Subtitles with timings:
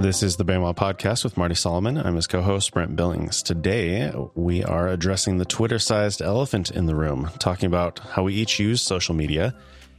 [0.00, 1.98] This is the BEMA podcast with Marty Solomon.
[1.98, 3.42] I'm his co host, Brent Billings.
[3.42, 8.32] Today, we are addressing the Twitter sized elephant in the room, talking about how we
[8.32, 9.54] each use social media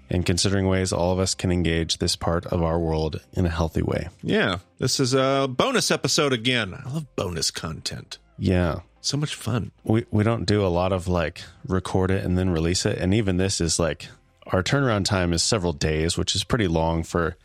[0.10, 3.50] and considering ways all of us can engage this part of our world in a
[3.50, 4.10] healthy way.
[4.24, 6.74] Yeah, this is a bonus episode again.
[6.74, 8.18] I love bonus content.
[8.40, 8.80] Yeah.
[9.02, 9.72] So much fun.
[9.84, 12.98] We, we don't do a lot of like record it and then release it.
[12.98, 14.08] And even this is like
[14.48, 17.38] our turnaround time is several days, which is pretty long for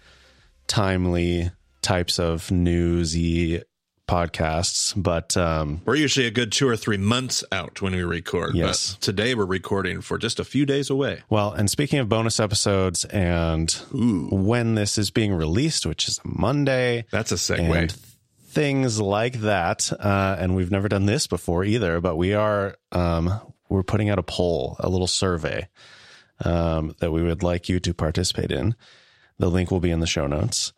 [0.66, 1.50] timely
[1.86, 3.62] types of newsy
[4.08, 4.92] podcasts.
[5.00, 8.56] But um, we're usually a good two or three months out when we record.
[8.56, 8.94] Yes.
[8.94, 11.22] But today we're recording for just a few days away.
[11.30, 14.28] Well, and speaking of bonus episodes and Ooh.
[14.32, 17.04] when this is being released, which is Monday.
[17.12, 17.58] That's a segue.
[17.58, 19.92] And things like that.
[19.92, 24.18] Uh, and we've never done this before either, but we are, um, we're putting out
[24.18, 25.68] a poll, a little survey,
[26.44, 28.74] um, that we would like you to participate in.
[29.38, 30.72] The link will be in the show notes.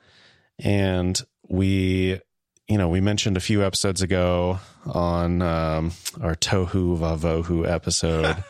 [0.59, 2.21] And we,
[2.69, 8.43] you know, we mentioned a few episodes ago on um, our Tohu Vavohu episode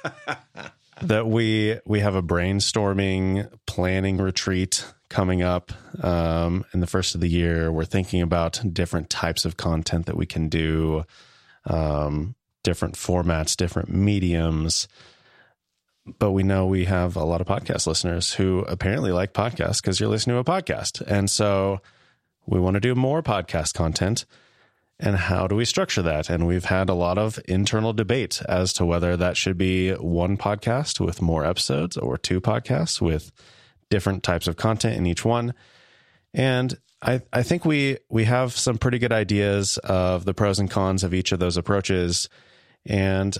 [1.02, 7.20] that we we have a brainstorming planning retreat coming up um, in the first of
[7.20, 7.72] the year.
[7.72, 11.04] We're thinking about different types of content that we can do,
[11.64, 14.88] um, different formats, different mediums.
[16.18, 20.00] But we know we have a lot of podcast listeners who apparently like podcasts because
[20.00, 21.02] you're listening to a podcast.
[21.02, 21.80] And so
[22.48, 24.24] we want to do more podcast content.
[24.98, 26.28] And how do we structure that?
[26.28, 30.36] And we've had a lot of internal debate as to whether that should be one
[30.36, 33.30] podcast with more episodes or two podcasts with
[33.90, 35.54] different types of content in each one.
[36.34, 40.70] And I, I think we we have some pretty good ideas of the pros and
[40.70, 42.28] cons of each of those approaches.
[42.86, 43.36] And,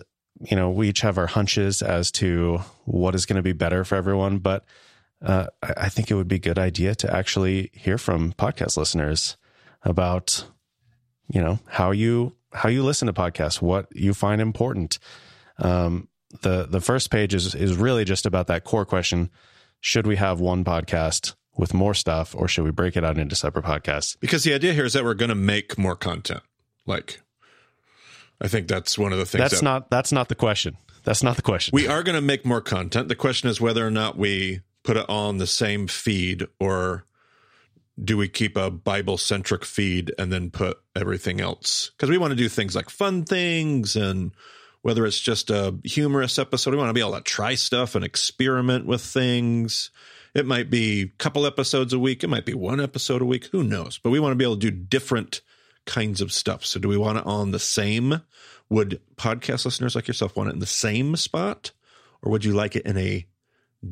[0.49, 3.85] you know, we each have our hunches as to what is going to be better
[3.85, 4.39] for everyone.
[4.39, 4.65] But
[5.23, 9.37] uh, I, think it would be a good idea to actually hear from podcast listeners
[9.83, 10.47] about
[11.29, 14.99] you know how you how you listen to podcasts what you find important.
[15.59, 16.09] Um,
[16.43, 19.31] the the first page is is really just about that core question.
[19.81, 23.35] Should we have one podcast with more stuff or should we break it out into
[23.35, 24.17] separate podcasts?
[24.21, 26.43] Because the idea here is that we're going to make more content.
[26.87, 27.21] Like
[28.41, 30.77] i think that's one of the things that's that not that's not the question.
[31.05, 31.73] That's not the question.
[31.75, 33.09] We are going to make more content.
[33.09, 37.05] The question is whether or not we put it on the same feed or
[38.03, 41.91] do we keep a Bible centric feed and then put everything else?
[41.91, 44.33] Because we want to do things like fun things and
[44.81, 48.03] whether it's just a humorous episode, we want to be able to try stuff and
[48.03, 49.91] experiment with things.
[50.35, 53.51] It might be a couple episodes a week, it might be one episode a week,
[53.53, 53.99] who knows?
[53.99, 55.43] But we want to be able to do different
[55.85, 56.65] kinds of stuff.
[56.65, 58.23] So do we want it on the same?
[58.71, 61.73] Would podcast listeners like yourself want it in the same spot?
[62.23, 63.27] Or would you like it in a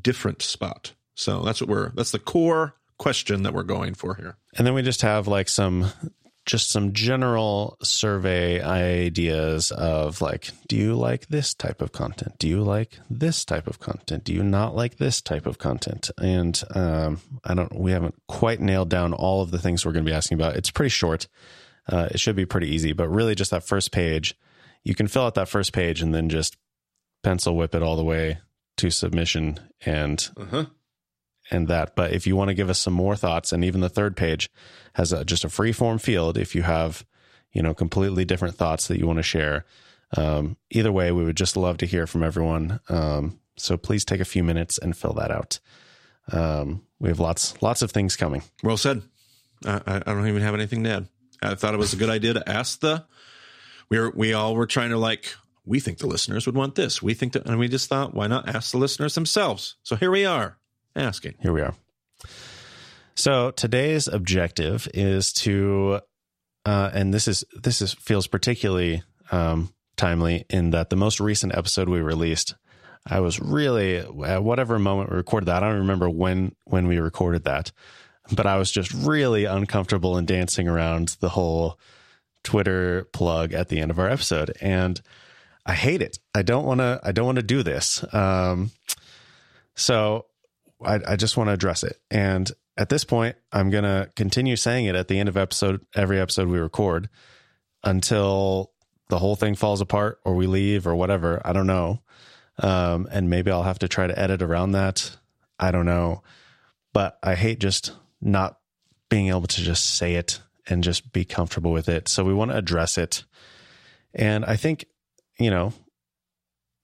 [0.03, 0.93] different spot?
[1.15, 4.37] So that's what we're that's the core question that we're going for here.
[4.57, 5.91] And then we just have like some
[6.45, 12.39] just some general survey ideas of like do you like this type of content?
[12.39, 14.25] Do you like this type of content?
[14.25, 16.11] Do you not like this type of content?
[16.19, 20.05] And um, i don't we haven't quite nailed down all of the things we're going
[20.05, 20.57] to be asking about.
[20.57, 21.27] It's pretty short.
[21.89, 24.35] Uh, it should be pretty easy but really just that first page
[24.83, 26.57] you can fill out that first page and then just
[27.23, 28.39] pencil whip it all the way
[28.77, 30.67] to submission and uh-huh
[31.51, 31.95] and that.
[31.95, 34.51] But if you want to give us some more thoughts, and even the third page
[34.95, 37.05] has a, just a free form field if you have,
[37.53, 39.65] you know, completely different thoughts that you want to share.
[40.17, 42.81] Um, either way, we would just love to hear from everyone.
[42.89, 45.59] Um, so please take a few minutes and fill that out.
[46.33, 48.43] Um, we have lots, lots of things coming.
[48.63, 49.03] Well said.
[49.65, 51.09] I, I don't even have anything to add.
[51.43, 53.05] I thought it was a good idea to ask the.
[53.89, 55.35] We were we all were trying to like
[55.67, 57.03] we think the listeners would want this.
[57.03, 59.77] We think that, and we just thought, why not ask the listeners themselves?
[59.83, 60.57] So here we are
[60.95, 61.35] asking.
[61.41, 61.75] Here we are.
[63.17, 66.01] So today's objective is to,
[66.65, 71.55] uh, and this is this is feels particularly um, timely in that the most recent
[71.55, 72.55] episode we released,
[73.07, 75.63] I was really at whatever moment we recorded that.
[75.63, 77.73] I don't remember when when we recorded that,
[78.31, 81.79] but I was just really uncomfortable and dancing around the whole
[82.45, 85.01] Twitter plug at the end of our episode, and
[85.67, 86.19] I hate it.
[86.35, 87.01] I don't want to.
[87.03, 88.05] I don't want to do this.
[88.15, 88.71] Um,
[89.75, 90.27] so
[90.83, 92.01] I, I just want to address it.
[92.11, 95.85] And at this point, I'm going to continue saying it at the end of episode,
[95.95, 97.09] every episode we record
[97.83, 98.73] until
[99.09, 101.41] the whole thing falls apart or we leave or whatever.
[101.45, 102.03] I don't know.
[102.59, 105.17] Um, and maybe I'll have to try to edit around that.
[105.59, 106.23] I don't know.
[106.93, 108.59] But I hate just not
[109.09, 112.09] being able to just say it and just be comfortable with it.
[112.09, 113.25] So we want to address it.
[114.15, 114.87] And I think,
[115.39, 115.73] you know,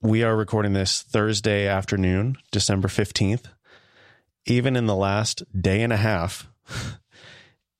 [0.01, 3.47] we are recording this Thursday afternoon, December 15th
[4.47, 6.49] even in the last day and a half,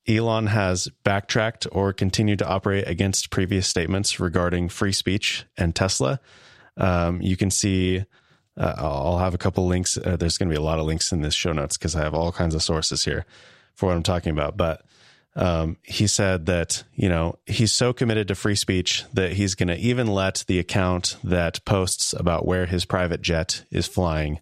[0.07, 6.19] Elon has backtracked or continued to operate against previous statements regarding free speech and Tesla.
[6.75, 8.03] Um, you can see,
[8.57, 9.97] uh, I'll have a couple links.
[9.97, 12.03] Uh, there's going to be a lot of links in this show notes because I
[12.03, 13.25] have all kinds of sources here
[13.75, 14.57] for what I'm talking about.
[14.57, 14.85] But
[15.35, 19.69] um, he said that, you know, he's so committed to free speech that he's going
[19.69, 24.39] to even let the account that posts about where his private jet is flying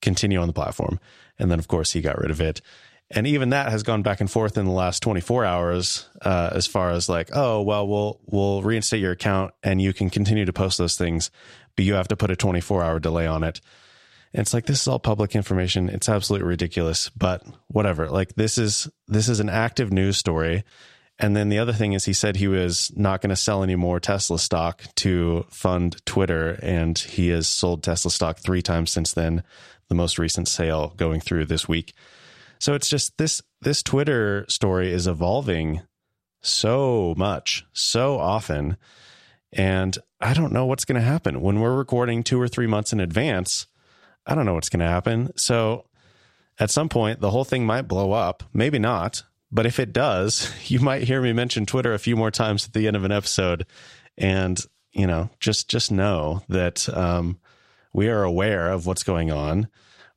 [0.00, 0.98] continue on the platform.
[1.38, 2.60] And then, of course, he got rid of it.
[3.14, 6.66] And even that has gone back and forth in the last 24 hours, uh, as
[6.66, 10.52] far as like, oh, well, we'll we'll reinstate your account and you can continue to
[10.52, 11.30] post those things,
[11.76, 13.60] but you have to put a 24 hour delay on it.
[14.34, 15.88] And it's like this is all public information.
[15.88, 18.08] It's absolutely ridiculous, but whatever.
[18.08, 20.64] Like this is this is an active news story.
[21.18, 23.76] And then the other thing is he said he was not going to sell any
[23.76, 29.12] more Tesla stock to fund Twitter and he has sold Tesla stock 3 times since
[29.12, 29.44] then,
[29.88, 31.94] the most recent sale going through this week.
[32.58, 35.82] So it's just this this Twitter story is evolving
[36.40, 38.76] so much, so often.
[39.52, 42.92] And I don't know what's going to happen when we're recording 2 or 3 months
[42.92, 43.66] in advance.
[44.26, 45.32] I don't know what's going to happen.
[45.36, 45.86] So
[46.58, 50.50] at some point the whole thing might blow up, maybe not, but if it does,
[50.70, 53.12] you might hear me mention Twitter a few more times at the end of an
[53.12, 53.66] episode.
[54.16, 54.60] And,
[54.92, 57.38] you know, just just know that um,
[57.92, 59.68] we are aware of what's going on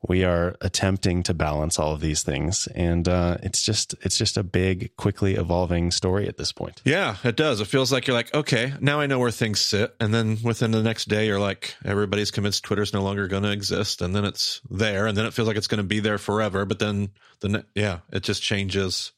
[0.08, 2.66] we are attempting to balance all of these things.
[2.74, 6.82] And uh, it's just it's just a big quickly evolving story at this point.
[6.84, 7.60] Yeah it does.
[7.60, 9.94] It feels like you're like okay now i know where things sit.
[10.00, 13.52] And then within the next day you're like everybody's convinced twitter's no longer going to
[13.52, 14.02] exist.
[14.02, 15.06] And then it's there.
[15.06, 16.64] And then it feels like it's going to be there forever.
[16.64, 17.10] But then
[17.40, 19.12] the ne- yeah it just changes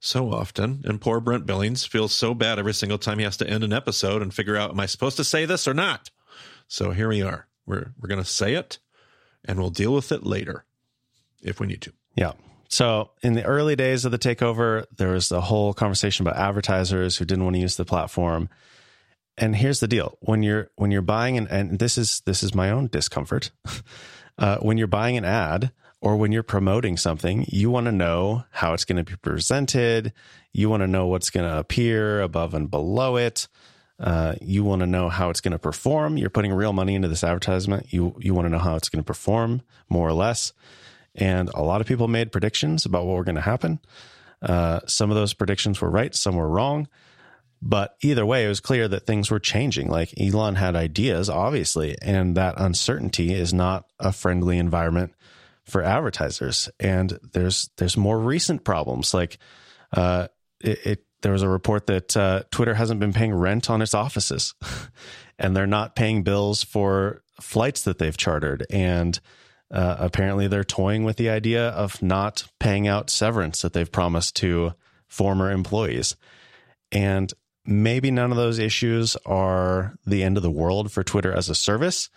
[0.00, 0.82] so often.
[0.84, 3.72] And poor brent billings feels so bad every single time he has to end an
[3.72, 6.10] episode and figure out am i supposed to say this or not?
[6.68, 7.46] So here we are.
[7.64, 8.78] We're we're going to say it
[9.46, 10.64] and we'll deal with it later
[11.42, 11.92] if we need to.
[12.14, 12.32] Yeah.
[12.68, 17.16] So in the early days of the takeover, there was the whole conversation about advertisers
[17.16, 18.48] who didn't want to use the platform.
[19.38, 22.54] And here's the deal: when you're when you're buying an and this is this is
[22.54, 23.50] my own discomfort.
[24.38, 25.72] Uh, when you're buying an ad
[26.02, 30.12] or when you're promoting something, you want to know how it's going to be presented.
[30.52, 33.48] You want to know what's going to appear above and below it.
[33.98, 36.18] Uh, you want to know how it's going to perform.
[36.18, 37.92] You're putting real money into this advertisement.
[37.92, 40.52] You you want to know how it's going to perform, more or less.
[41.14, 43.80] And a lot of people made predictions about what were going to happen.
[44.42, 46.88] Uh, some of those predictions were right, some were wrong.
[47.62, 49.88] But either way, it was clear that things were changing.
[49.88, 55.14] Like Elon had ideas, obviously, and that uncertainty is not a friendly environment
[55.64, 56.68] for advertisers.
[56.78, 59.14] And there's there's more recent problems.
[59.14, 59.38] Like
[59.92, 60.28] uh,
[60.60, 63.94] it, it there was a report that uh, Twitter hasn't been paying rent on its
[63.94, 64.54] offices,
[65.40, 69.18] and they're not paying bills for flights that they've chartered, and
[69.72, 74.36] uh, apparently they're toying with the idea of not paying out severance that they've promised
[74.36, 74.72] to
[75.08, 76.14] former employees,
[76.92, 77.34] and
[77.64, 81.56] maybe none of those issues are the end of the world for Twitter as a
[81.56, 82.08] service,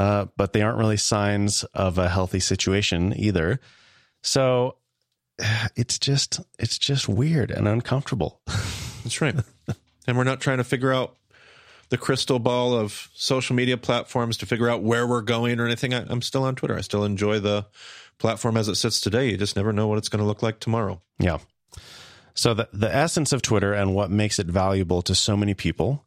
[0.00, 3.60] uh, but they aren't really signs of a healthy situation either.
[4.24, 4.78] So
[5.76, 8.40] it's just it's just weird and uncomfortable.
[8.46, 9.36] That's right.
[10.06, 11.16] and we're not trying to figure out
[11.90, 15.94] the crystal ball of social media platforms to figure out where we're going or anything.
[15.94, 16.76] I, am still on Twitter.
[16.76, 17.66] I still enjoy the
[18.18, 19.30] platform as it sits today.
[19.30, 21.00] You just never know what it's going to look like tomorrow.
[21.18, 21.38] Yeah.
[22.34, 26.04] So the the essence of Twitter and what makes it valuable to so many people,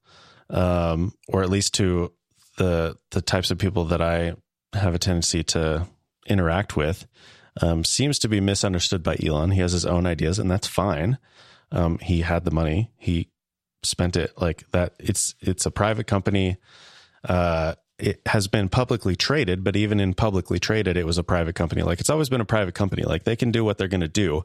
[0.50, 2.14] um, or at least to
[2.58, 4.36] the the types of people that I
[4.74, 5.88] have a tendency to
[6.28, 7.06] interact with,
[7.60, 9.52] um, seems to be misunderstood by Elon.
[9.52, 11.18] He has his own ideas, and that's fine.
[11.72, 12.92] Um, he had the money.
[12.98, 13.30] He
[13.84, 14.94] spent it like that.
[15.00, 16.58] It's it's a private company.
[17.24, 21.54] Uh, it has been publicly traded, but even in publicly traded, it was a private
[21.56, 21.84] company.
[21.84, 23.04] Like it's always been a private company.
[23.04, 24.44] Like they can do what they're going to do.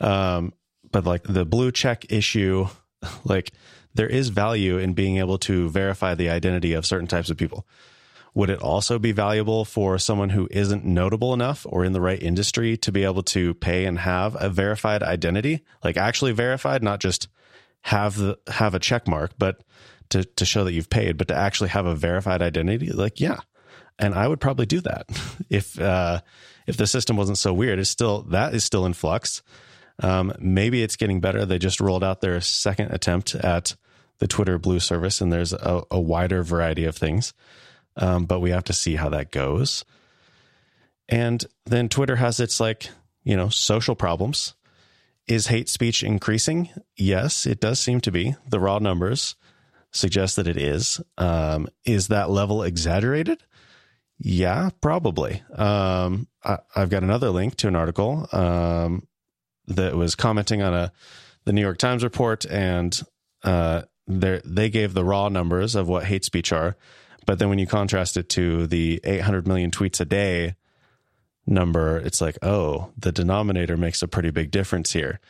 [0.00, 0.52] Um,
[0.90, 2.66] but like the blue check issue,
[3.24, 3.52] like
[3.94, 7.66] there is value in being able to verify the identity of certain types of people.
[8.34, 12.22] Would it also be valuable for someone who isn't notable enough or in the right
[12.22, 17.00] industry to be able to pay and have a verified identity, like actually verified, not
[17.00, 17.28] just
[17.82, 19.62] have the have a check mark, but
[20.10, 22.90] to to show that you've paid, but to actually have a verified identity?
[22.90, 23.40] Like, yeah.
[23.98, 25.06] And I would probably do that
[25.50, 26.20] if uh,
[26.66, 27.78] if the system wasn't so weird.
[27.78, 29.42] It's still that is still in flux.
[30.02, 31.44] Um, maybe it's getting better.
[31.44, 33.76] They just rolled out their second attempt at
[34.18, 37.34] the Twitter Blue service, and there's a, a wider variety of things
[37.96, 39.84] um, but we have to see how that goes.
[41.08, 42.90] And then Twitter has its like,
[43.24, 44.54] you know, social problems.
[45.26, 46.70] Is hate speech increasing?
[46.96, 48.34] Yes, it does seem to be.
[48.48, 49.36] The raw numbers
[49.92, 51.00] suggest that it is.
[51.18, 53.42] Um, is that level exaggerated?
[54.18, 55.42] Yeah, probably.
[55.54, 59.06] Um, I, have got another link to an article um,
[59.66, 60.92] that was commenting on a
[61.44, 63.00] the New York Times report, and
[63.44, 66.76] uh, they gave the raw numbers of what hate speech are,
[67.30, 70.56] but then when you contrast it to the 800 million tweets a day
[71.46, 75.20] number, it's like, oh, the denominator makes a pretty big difference here.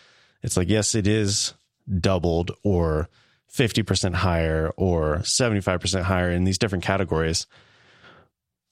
[0.43, 1.53] It's like, yes, it is
[2.01, 3.11] doubled or
[3.55, 7.47] 50% higher or 75% higher in these different categories.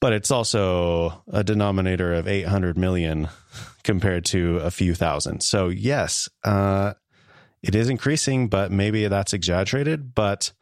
[0.00, 3.28] But it's also a denominator of 800 million
[3.84, 5.42] compared to a few thousand.
[5.42, 6.94] So, yes, uh,
[7.62, 10.14] it is increasing, but maybe that's exaggerated.
[10.14, 10.52] But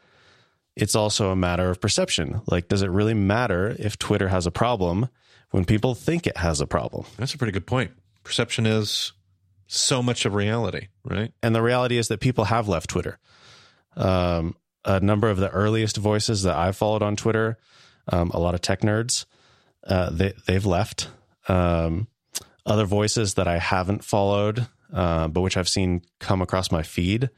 [0.77, 2.43] it's also a matter of perception.
[2.47, 5.09] Like, does it really matter if Twitter has a problem
[5.51, 7.07] when people think it has a problem?
[7.17, 7.93] That's a pretty good point.
[8.23, 9.13] Perception is
[9.67, 11.33] so much of reality, right?
[11.43, 13.19] And the reality is that people have left Twitter.
[13.97, 14.55] Um,
[14.85, 17.59] a number of the earliest voices that I followed on Twitter,
[18.13, 19.25] um, a lot of tech nerds,
[19.87, 21.09] uh, they they've left.
[21.49, 22.09] Um,
[22.67, 27.31] other voices that I haven't followed, uh, but which I've seen come across my feed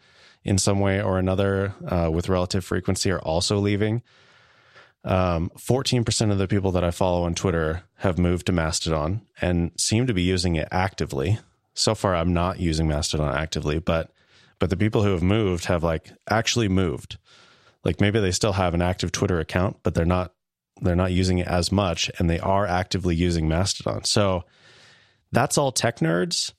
[0.45, 4.03] in some way or another uh, with relative frequency, are also leaving.
[5.05, 9.71] Um, 14% of the people that I follow on Twitter have moved to Mastodon and
[9.77, 11.39] seem to be using it actively.
[11.75, 14.11] So far, I'm not using Mastodon actively, but
[14.59, 17.17] but the people who have moved have like actually moved.
[17.85, 20.33] Like maybe they still have an active Twitter account, but they're not
[20.81, 24.05] they're not using it as much and they are actively using Mastodon.
[24.05, 24.45] So
[25.33, 26.53] that's all tech nerds.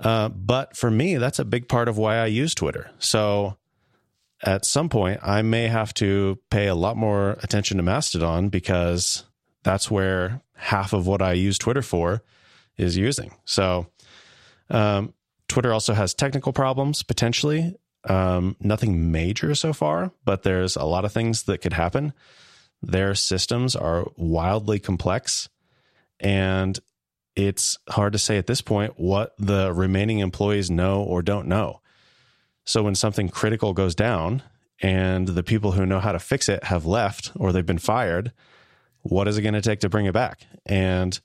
[0.00, 2.90] Uh, but for me, that's a big part of why I use Twitter.
[2.98, 3.56] So
[4.42, 9.24] at some point, I may have to pay a lot more attention to Mastodon because
[9.62, 12.22] that's where half of what I use Twitter for
[12.76, 13.34] is using.
[13.44, 13.86] So
[14.68, 15.14] um,
[15.48, 17.74] Twitter also has technical problems potentially.
[18.04, 22.12] Um, nothing major so far, but there's a lot of things that could happen.
[22.82, 25.48] Their systems are wildly complex,
[26.20, 26.78] and
[27.36, 31.80] it's hard to say at this point what the remaining employees know or don't know.
[32.64, 34.42] So when something critical goes down
[34.80, 38.32] and the people who know how to fix it have left or they've been fired,
[39.02, 40.40] what is it going to take to bring it back?
[40.64, 41.18] And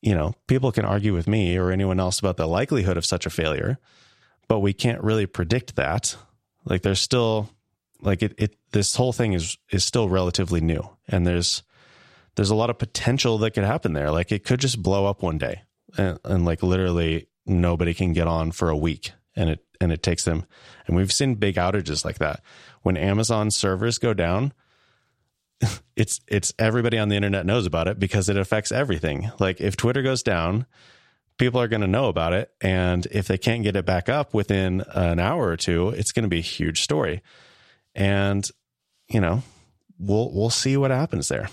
[0.00, 3.26] you know, people can argue with me or anyone else about the likelihood of such
[3.26, 3.78] a failure,
[4.46, 6.16] but we can't really predict that.
[6.64, 7.50] Like there's still
[8.00, 11.62] like it, it this whole thing is is still relatively new and there's
[12.38, 14.12] there's a lot of potential that could happen there.
[14.12, 15.62] Like it could just blow up one day
[15.96, 20.04] and, and like literally nobody can get on for a week and it and it
[20.04, 20.46] takes them
[20.86, 22.40] and we've seen big outages like that.
[22.82, 24.52] When Amazon servers go down,
[25.96, 29.32] it's it's everybody on the internet knows about it because it affects everything.
[29.40, 30.66] Like if Twitter goes down,
[31.38, 34.32] people are going to know about it and if they can't get it back up
[34.32, 37.20] within an hour or two, it's going to be a huge story.
[37.96, 38.48] And
[39.08, 39.42] you know,
[39.98, 41.48] we'll we'll see what happens there.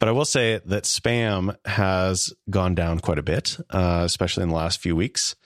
[0.00, 4.48] But I will say that spam has gone down quite a bit, uh, especially in
[4.48, 5.36] the last few weeks.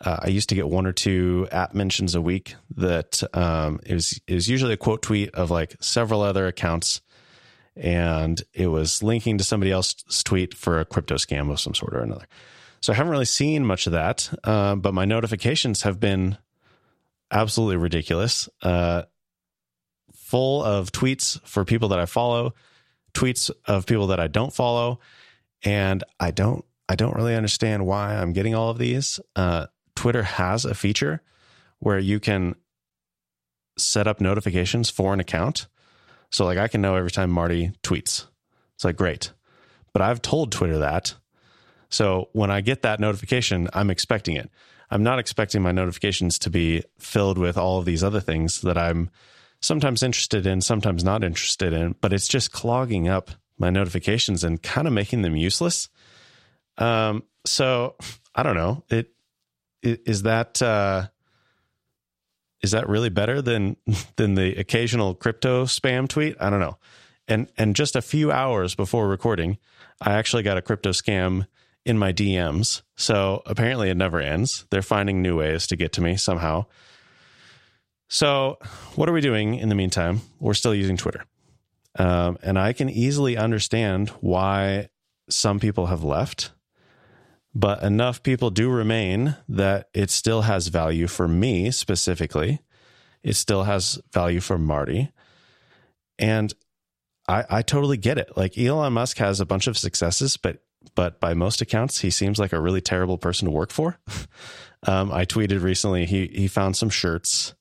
[0.00, 3.94] Uh, I used to get one or two app mentions a week that um, it
[3.94, 7.00] was it was usually a quote tweet of like several other accounts,
[7.74, 11.92] and it was linking to somebody else's tweet for a crypto scam of some sort
[11.92, 12.26] or another.
[12.80, 16.38] So I haven't really seen much of that, uh, but my notifications have been
[17.32, 19.02] absolutely ridiculous, uh,
[20.14, 22.54] full of tweets for people that I follow,
[23.16, 25.00] tweets of people that I don't follow,
[25.64, 29.18] and I don't I don't really understand why I'm getting all of these.
[29.34, 31.22] Uh, Twitter has a feature
[31.78, 32.54] where you can
[33.78, 35.66] set up notifications for an account.
[36.30, 38.26] So like I can know every time Marty tweets.
[38.74, 39.32] It's like great.
[39.92, 41.14] But I've told Twitter that.
[41.88, 44.50] So when I get that notification, I'm expecting it.
[44.90, 48.76] I'm not expecting my notifications to be filled with all of these other things that
[48.78, 49.10] I'm
[49.60, 54.62] sometimes interested in, sometimes not interested in, but it's just clogging up my notifications and
[54.62, 55.88] kind of making them useless.
[56.78, 57.96] Um, so
[58.34, 58.84] I don't know.
[58.88, 59.12] It
[59.82, 61.08] is that uh,
[62.62, 63.76] is that really better than
[64.16, 66.36] than the occasional crypto spam tweet?
[66.40, 66.78] I don't know.
[67.28, 69.58] And and just a few hours before recording,
[70.00, 71.46] I actually got a crypto scam
[71.84, 72.82] in my DMs.
[72.96, 74.66] So apparently it never ends.
[74.70, 76.66] They're finding new ways to get to me somehow.
[78.08, 78.58] So
[78.94, 80.20] what are we doing in the meantime?
[80.40, 81.24] We're still using Twitter.
[81.98, 84.90] Um, and I can easily understand why
[85.28, 86.50] some people have left
[87.56, 92.60] but enough people do remain that it still has value for me specifically.
[93.22, 95.10] It still has value for Marty.
[96.18, 96.52] And
[97.26, 98.36] I, I totally get it.
[98.36, 100.62] Like Elon Musk has a bunch of successes, but
[100.94, 103.98] but by most accounts, he seems like a really terrible person to work for.
[104.86, 107.54] um, I tweeted recently he he found some shirts,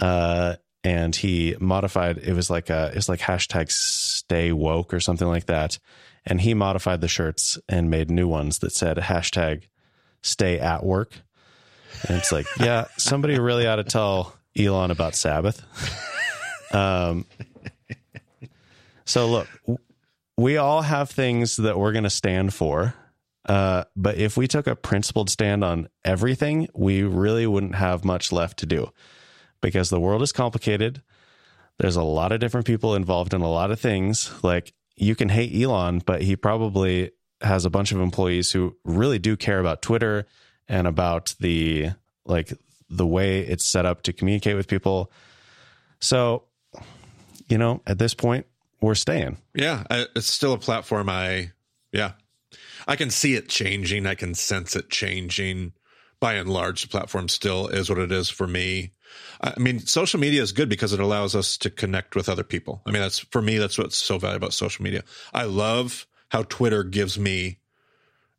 [0.00, 2.18] uh, and he modified.
[2.18, 5.78] It was like a it's like hashtag Stay Woke or something like that,
[6.26, 9.64] and he modified the shirts and made new ones that said hashtag
[10.22, 11.12] stay at work.
[12.08, 15.64] And it's like, yeah, somebody really ought to tell Elon about Sabbath.
[16.72, 17.24] Um,
[19.04, 19.48] so look,
[20.36, 22.94] we all have things that we're going to stand for.
[23.46, 28.32] Uh, but if we took a principled stand on everything, we really wouldn't have much
[28.32, 28.90] left to do
[29.64, 31.00] because the world is complicated.
[31.78, 34.30] There's a lot of different people involved in a lot of things.
[34.44, 39.18] Like you can hate Elon, but he probably has a bunch of employees who really
[39.18, 40.26] do care about Twitter
[40.68, 41.92] and about the
[42.26, 42.52] like
[42.90, 45.10] the way it's set up to communicate with people.
[45.98, 46.44] So,
[47.48, 48.44] you know, at this point,
[48.82, 49.38] we're staying.
[49.54, 51.08] Yeah, it's still a platform.
[51.08, 51.52] I
[51.90, 52.12] yeah,
[52.86, 54.06] I can see it changing.
[54.06, 55.72] I can sense it changing.
[56.24, 58.92] By and large, the platform still is what it is for me.
[59.42, 62.80] I mean, social media is good because it allows us to connect with other people.
[62.86, 63.58] I mean, that's for me.
[63.58, 65.04] That's what's so valuable about social media.
[65.34, 67.58] I love how Twitter gives me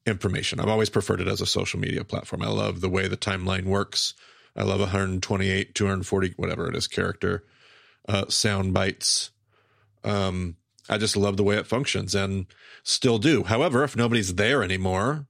[0.03, 0.59] information.
[0.59, 2.41] I've always preferred it as a social media platform.
[2.41, 4.15] I love the way the timeline works.
[4.55, 7.45] I love 128, 240, whatever it is, character
[8.09, 9.29] uh, sound bites.
[10.03, 10.55] Um,
[10.89, 12.47] I just love the way it functions and
[12.81, 13.43] still do.
[13.43, 15.27] However, if nobody's there anymore,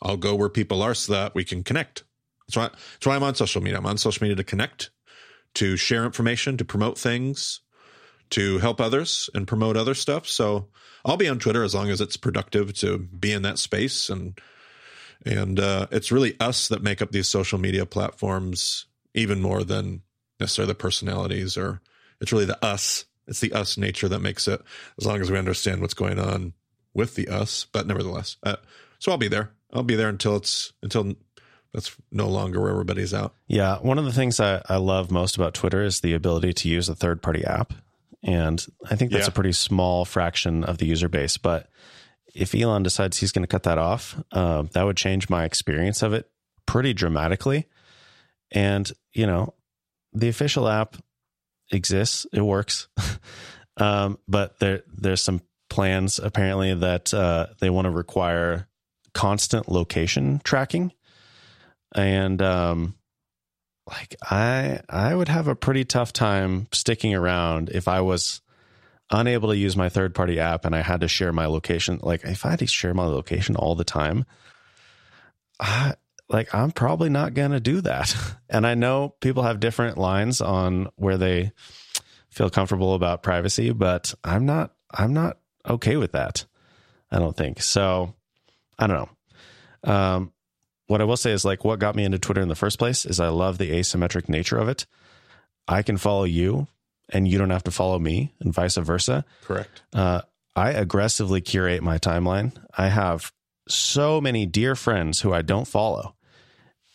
[0.00, 2.04] I'll go where people are so that we can connect.
[2.46, 3.78] That's why, that's why I'm on social media.
[3.78, 4.90] I'm on social media to connect,
[5.54, 7.60] to share information, to promote things,
[8.30, 10.26] to help others and promote other stuff.
[10.26, 10.68] So
[11.04, 14.08] I'll be on Twitter as long as it's productive to be in that space.
[14.08, 14.38] And,
[15.24, 20.02] and, uh, it's really us that make up these social media platforms even more than
[20.38, 21.80] necessarily the personalities or
[22.20, 23.04] it's really the us.
[23.26, 24.60] It's the us nature that makes it
[24.98, 26.54] as long as we understand what's going on
[26.94, 28.56] with the us, but nevertheless, uh,
[28.98, 29.50] so I'll be there.
[29.72, 31.14] I'll be there until it's, until
[31.72, 33.34] that's no longer where everybody's out.
[33.46, 33.78] Yeah.
[33.78, 36.88] One of the things I, I love most about Twitter is the ability to use
[36.88, 37.72] a third party app.
[38.22, 39.30] And I think that's Yeah.
[39.30, 41.36] a pretty small fraction of the user base.
[41.36, 41.68] But
[42.34, 46.02] if Elon decides he's going to cut that off, uh, that would change my experience
[46.02, 46.28] of it
[46.66, 47.66] pretty dramatically.
[48.50, 49.54] And, you know,
[50.12, 50.96] the official app
[51.70, 52.88] exists, it works.
[53.76, 58.66] um, but there, there's some plans apparently that uh, they want to require
[59.12, 60.92] constant location tracking.
[61.94, 62.94] And, um,
[63.88, 68.42] like I I would have a pretty tough time sticking around if I was
[69.10, 71.98] unable to use my third party app and I had to share my location.
[72.02, 74.26] Like if I had to share my location all the time,
[75.58, 75.94] I
[76.28, 78.14] like I'm probably not going to do that.
[78.50, 81.52] And I know people have different lines on where they
[82.30, 85.36] feel comfortable about privacy, but I'm not I'm not
[85.68, 86.46] okay with that.
[87.10, 87.60] I don't think.
[87.60, 88.14] So
[88.78, 89.08] I don't
[89.84, 89.92] know.
[89.92, 90.32] Um
[90.86, 93.04] what I will say is like what got me into Twitter in the first place
[93.04, 94.86] is I love the asymmetric nature of it.
[95.66, 96.66] I can follow you
[97.10, 99.24] and you don't have to follow me and vice versa.
[99.42, 99.82] Correct.
[99.92, 100.22] Uh,
[100.56, 102.52] I aggressively curate my timeline.
[102.76, 103.32] I have
[103.68, 106.14] so many dear friends who I don't follow.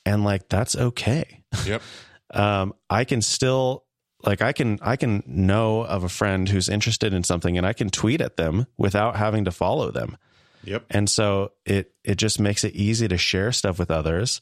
[0.06, 1.44] And like that's okay.
[1.66, 1.82] Yep.
[2.34, 3.86] Um, I can still
[4.24, 7.74] like I can I can know of a friend who's interested in something and I
[7.74, 10.18] can tweet at them without having to follow them.
[10.64, 10.86] Yep.
[10.90, 14.42] And so it it just makes it easy to share stuff with others.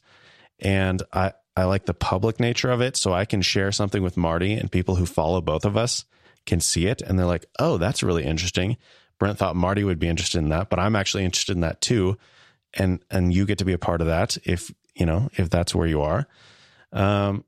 [0.60, 2.96] And I I like the public nature of it.
[2.96, 6.04] So I can share something with Marty and people who follow both of us
[6.46, 8.76] can see it and they're like, oh, that's really interesting.
[9.18, 12.18] Brent thought Marty would be interested in that, but I'm actually interested in that too.
[12.74, 15.74] And and you get to be a part of that if you know if that's
[15.74, 16.26] where you are.
[16.92, 17.44] Um,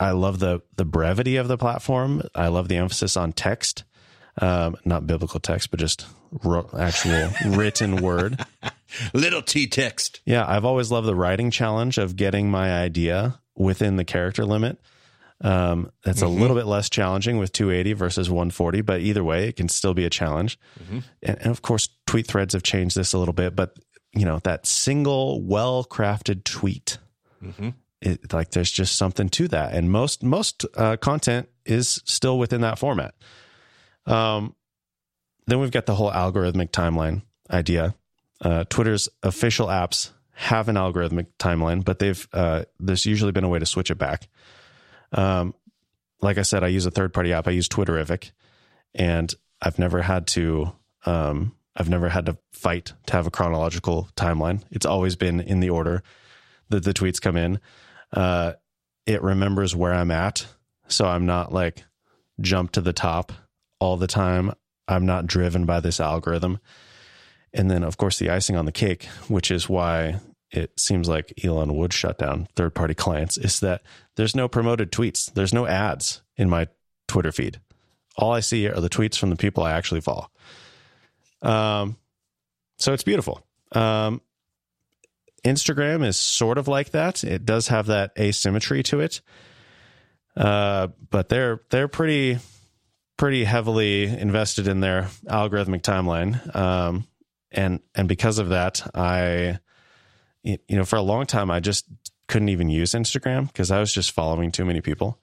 [0.00, 2.22] I love the the brevity of the platform.
[2.34, 3.84] I love the emphasis on text,
[4.40, 6.06] um, not biblical text, but just
[6.44, 8.44] ro- actual written word.
[9.12, 10.20] Little T text.
[10.24, 14.78] Yeah, I've always loved the writing challenge of getting my idea within the character limit.
[15.40, 19.54] Um, that's a little bit less challenging with 280 versus 140, but either way, it
[19.56, 20.58] can still be a challenge.
[21.22, 23.76] And, and of course, tweet threads have changed this a little bit, but
[24.14, 26.98] you know that single, well-crafted tweet,
[28.00, 32.62] it, like there's just something to that, and most most uh, content is still within
[32.62, 33.14] that format.
[34.08, 34.54] Um,
[35.46, 37.94] then we've got the whole algorithmic timeline idea.
[38.40, 43.48] Uh, Twitter's official apps have an algorithmic timeline, but they've uh, there's usually been a
[43.48, 44.28] way to switch it back.
[45.12, 45.54] Um,
[46.20, 47.48] like I said, I use a third party app.
[47.48, 48.30] I use Twitterrific,
[48.94, 50.72] and I've never had to.
[51.06, 54.62] Um, I've never had to fight to have a chronological timeline.
[54.70, 56.02] It's always been in the order
[56.70, 57.60] that the tweets come in.
[58.12, 58.54] Uh,
[59.06, 60.46] it remembers where I'm at,
[60.88, 61.84] so I'm not like
[62.40, 63.32] jump to the top
[63.78, 64.52] all the time.
[64.86, 66.58] I'm not driven by this algorithm.
[67.52, 71.44] And then, of course, the icing on the cake, which is why it seems like
[71.44, 73.82] Elon would shut down third party clients, is that
[74.16, 75.32] there's no promoted tweets.
[75.32, 76.68] There's no ads in my
[77.06, 77.60] Twitter feed.
[78.16, 80.28] All I see are the tweets from the people I actually follow.
[81.42, 81.96] Um,
[82.78, 83.46] so it's beautiful.
[83.72, 84.20] Um,
[85.44, 87.22] Instagram is sort of like that.
[87.24, 89.20] It does have that asymmetry to it.
[90.36, 92.38] Uh, but they're they're pretty
[93.18, 96.56] pretty heavily invested in their algorithmic timeline.
[96.56, 97.06] Um,
[97.50, 99.58] and and because of that, I
[100.42, 101.84] you know for a long time I just
[102.28, 105.18] couldn't even use Instagram because I was just following too many people,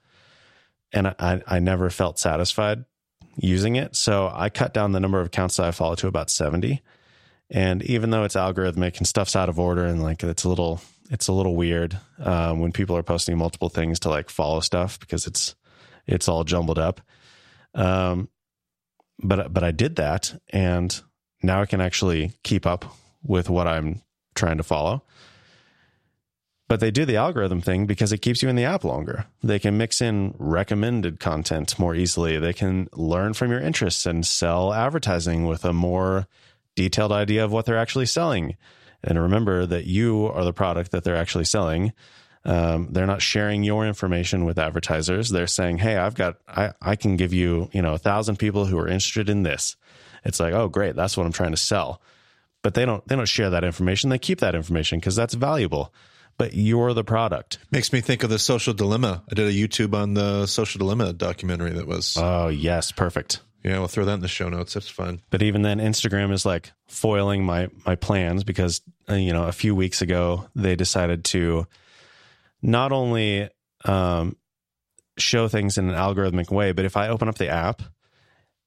[0.92, 2.84] and I I never felt satisfied
[3.36, 3.96] using it.
[3.96, 6.82] So I cut down the number of accounts that I follow to about seventy.
[7.48, 10.80] And even though it's algorithmic and stuff's out of order and like it's a little
[11.10, 14.98] it's a little weird um, when people are posting multiple things to like follow stuff
[14.98, 15.54] because it's
[16.06, 17.00] it's all jumbled up.
[17.76, 18.28] Um,
[19.22, 21.00] but but I did that, and
[21.42, 22.84] now I can actually keep up
[23.22, 24.02] with what I'm
[24.34, 25.02] trying to follow.
[26.68, 29.26] But they do the algorithm thing because it keeps you in the app longer.
[29.40, 32.38] They can mix in recommended content more easily.
[32.38, 36.26] They can learn from your interests and sell advertising with a more
[36.74, 38.56] detailed idea of what they're actually selling.
[39.04, 41.92] And remember that you are the product that they're actually selling.
[42.46, 45.28] Um, they're not sharing your information with advertisers.
[45.28, 48.64] They're saying, "Hey, I've got, I, I can give you, you know, a thousand people
[48.66, 49.76] who are interested in this."
[50.24, 52.00] It's like, "Oh, great, that's what I'm trying to sell."
[52.62, 54.10] But they don't, they don't share that information.
[54.10, 55.92] They keep that information because that's valuable
[56.38, 57.58] but you're the product.
[57.70, 59.22] Makes me think of the social dilemma.
[59.30, 62.16] I did a YouTube on the social dilemma documentary that was.
[62.20, 62.92] Oh, yes.
[62.92, 63.40] Perfect.
[63.66, 64.74] Yeah, we'll throw that in the show notes.
[64.74, 65.20] That's fun.
[65.30, 68.80] But even then, Instagram is like foiling my my plans because
[69.10, 71.66] uh, you know a few weeks ago they decided to
[72.62, 73.48] not only
[73.84, 74.36] um,
[75.18, 77.82] show things in an algorithmic way, but if I open up the app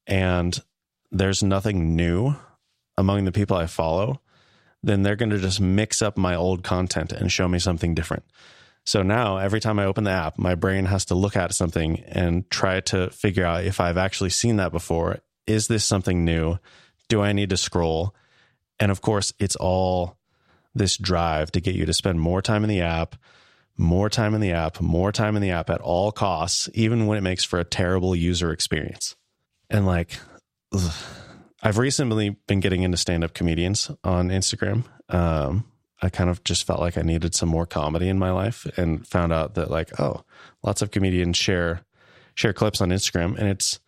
[0.06, 0.58] and
[1.10, 2.34] there's nothing new
[2.96, 4.20] among the people I follow,
[4.82, 8.24] then they're going to just mix up my old content and show me something different.
[8.84, 12.00] So now every time I open the app, my brain has to look at something
[12.06, 15.18] and try to figure out if I've actually seen that before.
[15.46, 16.58] Is this something new?
[17.08, 18.14] Do I need to scroll?
[18.78, 20.16] And of course, it's all
[20.74, 23.16] this drive to get you to spend more time in the app,
[23.80, 27.16] more time in the app, more time in the app at all costs, even when
[27.16, 29.16] it makes for a terrible user experience.
[29.70, 30.18] And like,
[30.72, 30.94] ugh,
[31.62, 34.84] I've recently been getting into stand up comedians on Instagram.
[35.08, 35.64] Um,
[36.02, 39.06] I kind of just felt like I needed some more comedy in my life and
[39.06, 40.24] found out that like, oh,
[40.62, 41.82] lots of comedians share
[42.34, 43.80] share clips on Instagram and it's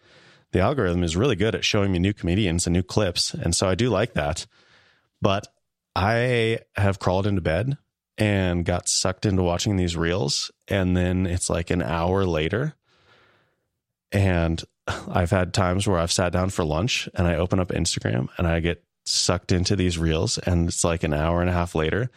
[0.51, 3.33] the algorithm is really good at showing me new comedians and new clips.
[3.33, 4.47] And so I do like that.
[5.23, 5.49] But
[5.95, 7.79] I have crawled into bed
[8.23, 10.53] and got sucked into watching these reels.
[10.69, 12.75] And then it's like an hour later.
[14.13, 18.29] And I've had times where I've sat down for lunch and I open up Instagram
[18.39, 21.75] and I get sucked into these reels and it's like an hour and a half
[21.75, 22.11] later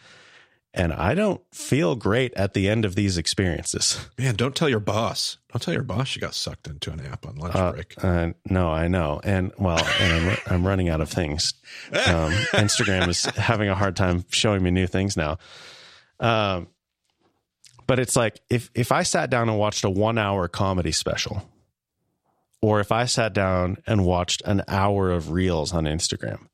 [0.76, 3.98] and I don't feel great at the end of these experiences.
[4.18, 5.38] Man, don't tell your boss.
[5.50, 7.94] Don't tell your boss you got sucked into an app on lunch uh, break.
[8.04, 11.54] Uh, no, I know, and well, and I'm, I'm running out of things.
[12.06, 15.38] Um, Instagram is having a hard time showing me new things now.
[16.20, 16.68] Um,
[17.86, 21.48] but it's like if if I sat down and watched a one hour comedy special,
[22.60, 26.48] or if I sat down and watched an hour of reels on Instagram,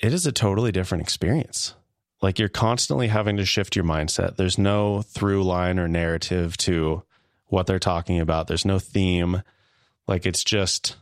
[0.00, 1.74] it is a totally different experience.
[2.22, 4.36] Like you're constantly having to shift your mindset.
[4.36, 7.02] There's no through line or narrative to
[7.46, 8.46] what they're talking about.
[8.48, 9.42] There's no theme.
[10.06, 10.96] Like it's just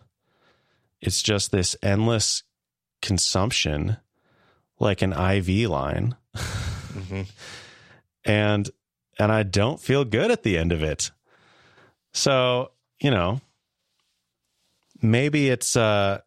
[1.00, 2.42] it's just this endless
[3.02, 3.98] consumption
[4.78, 6.16] like an IV line.
[6.96, 7.22] Mm-hmm.
[8.24, 8.70] and
[9.18, 11.10] and I don't feel good at the end of it.
[12.12, 13.40] So, you know,
[15.02, 16.20] maybe it's uh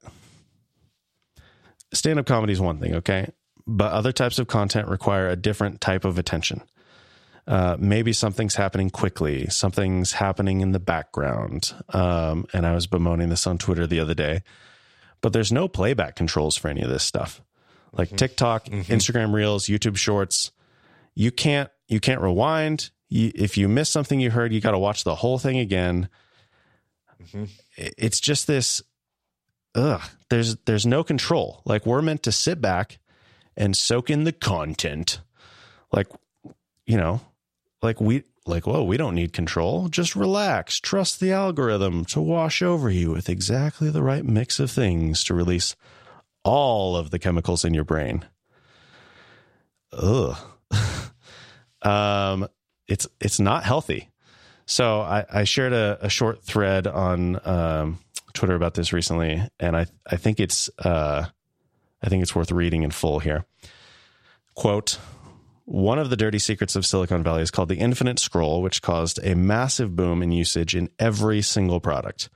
[1.94, 3.32] stand up comedy is one thing, okay?
[3.66, 6.64] But other types of content require a different type of attention.
[7.48, 11.74] Uh, maybe something's happening quickly, something's happening in the background.
[11.90, 14.44] Um, and I was bemoaning this on Twitter the other day,
[15.22, 17.42] but there's no playback controls for any of this stuff.
[17.92, 18.18] Like mm-hmm.
[18.18, 18.94] TikTok, mm-hmm.
[18.94, 20.52] Instagram Reels, YouTube Shorts,
[21.20, 22.92] you can't you can't rewind.
[23.10, 26.08] You, if you miss something you heard, you got to watch the whole thing again.
[27.22, 27.44] Mm-hmm.
[27.76, 28.82] It's just this
[29.76, 31.62] ugh, there's there's no control.
[31.66, 33.00] Like we're meant to sit back
[33.58, 35.20] and soak in the content.
[35.92, 36.08] Like
[36.86, 37.20] you know,
[37.82, 39.90] like we like whoa, we don't need control.
[39.90, 40.80] Just relax.
[40.80, 45.34] Trust the algorithm to wash over you with exactly the right mix of things to
[45.34, 45.76] release
[46.46, 48.24] all of the chemicals in your brain.
[49.92, 50.38] Ugh.
[51.82, 52.48] Um
[52.88, 54.10] it's it's not healthy.
[54.66, 58.00] So I, I shared a, a short thread on um,
[58.34, 61.26] Twitter about this recently, and I I think it's uh,
[62.04, 63.46] I think it's worth reading in full here.
[64.56, 65.00] Quote.
[65.66, 69.20] One of the dirty secrets of Silicon Valley is called the infinite scroll, which caused
[69.24, 72.28] a massive boom in usage in every single product.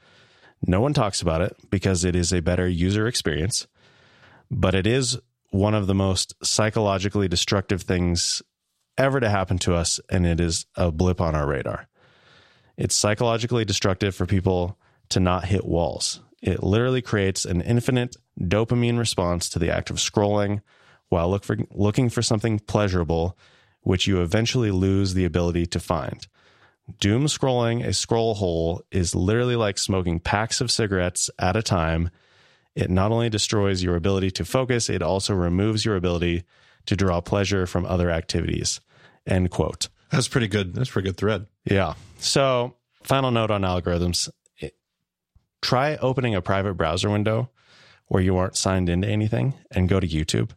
[0.67, 3.65] No one talks about it because it is a better user experience,
[4.51, 5.17] but it is
[5.49, 8.43] one of the most psychologically destructive things
[8.97, 11.87] ever to happen to us, and it is a blip on our radar.
[12.77, 14.77] It's psychologically destructive for people
[15.09, 16.21] to not hit walls.
[16.41, 20.61] It literally creates an infinite dopamine response to the act of scrolling
[21.09, 23.37] while look for, looking for something pleasurable,
[23.81, 26.27] which you eventually lose the ability to find.
[26.99, 32.09] Doom scrolling a scroll hole is literally like smoking packs of cigarettes at a time.
[32.75, 36.43] It not only destroys your ability to focus, it also removes your ability
[36.85, 38.81] to draw pleasure from other activities.
[39.25, 39.89] End quote.
[40.11, 40.73] That's pretty good.
[40.73, 41.47] That's a pretty good thread.
[41.65, 41.93] Yeah.
[42.19, 44.29] So, final note on algorithms
[45.63, 47.49] try opening a private browser window
[48.07, 50.51] where you aren't signed into anything and go to YouTube.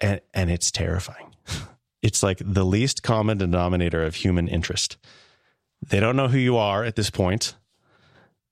[0.00, 1.34] And, and it's terrifying.
[2.02, 4.96] It's like the least common denominator of human interest.
[5.86, 7.54] They don't know who you are at this point.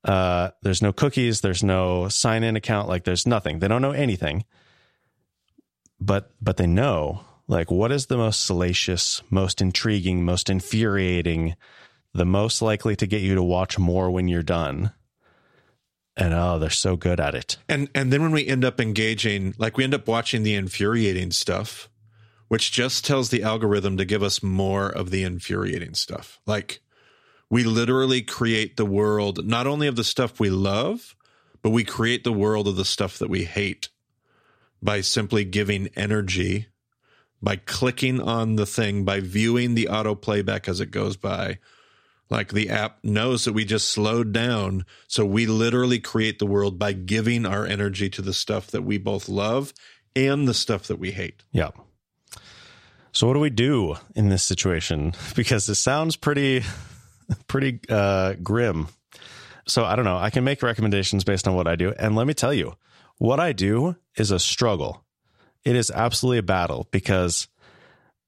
[0.04, 1.40] Uh, there's no cookies.
[1.40, 2.88] There's no sign in account.
[2.88, 3.58] Like there's nothing.
[3.58, 4.44] They don't know anything.
[6.00, 11.56] But, but they know like what is the most salacious, most intriguing, most infuriating,
[12.14, 14.92] the most likely to get you to watch more when you're done.
[16.16, 17.56] And oh, they're so good at it.
[17.68, 21.32] And and then when we end up engaging, like we end up watching the infuriating
[21.32, 21.88] stuff,
[22.46, 26.40] which just tells the algorithm to give us more of the infuriating stuff.
[26.46, 26.80] Like
[27.50, 31.16] we literally create the world not only of the stuff we love,
[31.62, 33.88] but we create the world of the stuff that we hate
[34.82, 36.66] by simply giving energy,
[37.42, 41.58] by clicking on the thing, by viewing the auto playback as it goes by,
[42.28, 44.84] like the app knows that we just slowed down.
[45.08, 48.98] So we literally create the world by giving our energy to the stuff that we
[48.98, 49.72] both love
[50.14, 51.42] and the stuff that we hate.
[51.52, 51.70] Yeah.
[53.12, 55.12] So what do we do in this situation?
[55.34, 56.62] Because it sounds pretty,
[57.48, 58.88] pretty uh, grim.
[59.66, 60.16] So I don't know.
[60.16, 62.74] I can make recommendations based on what I do, and let me tell you,
[63.18, 65.04] what I do is a struggle.
[65.64, 67.48] It is absolutely a battle because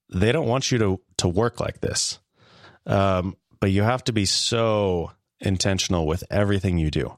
[0.09, 2.19] they don't want you to to work like this.
[2.85, 7.17] Um, but you have to be so intentional with everything you do.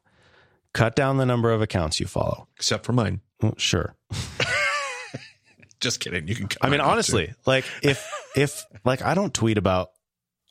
[0.73, 3.21] Cut down the number of accounts you follow, except for mine.
[3.41, 3.95] Well, sure.
[5.80, 6.28] Just kidding.
[6.28, 6.47] You can.
[6.62, 9.89] I mean, honestly, like if if like I don't tweet about,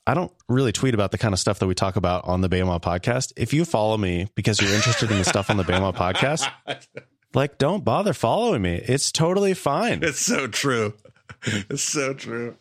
[0.06, 2.48] I don't really tweet about the kind of stuff that we talk about on the
[2.48, 3.32] Bema podcast.
[3.36, 6.48] If you follow me because you're interested in the stuff on the Bema podcast,
[7.34, 8.76] like don't bother following me.
[8.76, 10.02] It's totally fine.
[10.02, 10.94] It's so true.
[11.68, 12.56] It's so true.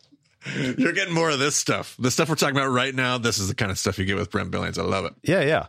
[0.78, 1.96] You're getting more of this stuff.
[1.98, 4.18] The stuff we're talking about right now, this is the kind of stuff you get
[4.18, 4.78] with Brent Billings.
[4.78, 5.14] I love it.
[5.24, 5.68] Yeah, yeah.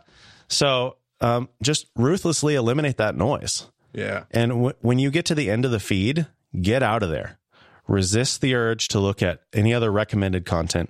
[0.49, 3.67] So um, just ruthlessly eliminate that noise.
[3.93, 4.25] Yeah.
[4.31, 6.27] And w- when you get to the end of the feed,
[6.61, 7.39] get out of there.
[7.87, 10.89] Resist the urge to look at any other recommended content.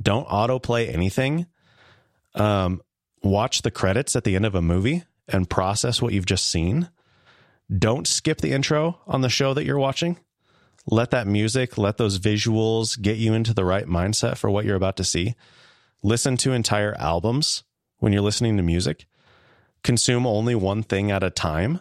[0.00, 1.46] Don't autoplay anything.
[2.34, 2.82] Um,
[3.22, 6.88] watch the credits at the end of a movie and process what you've just seen.
[7.76, 10.18] Don't skip the intro on the show that you're watching
[10.86, 14.76] let that music, let those visuals get you into the right mindset for what you're
[14.76, 15.34] about to see.
[16.02, 17.64] Listen to entire albums
[17.98, 19.06] when you're listening to music.
[19.82, 21.80] Consume only one thing at a time.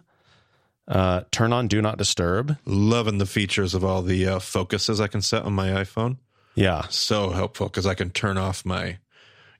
[0.87, 2.57] Uh, turn on Do Not Disturb.
[2.65, 6.17] Loving the features of all the uh, focuses I can set on my iPhone.
[6.55, 6.83] Yeah.
[6.89, 8.99] So helpful because I can turn off my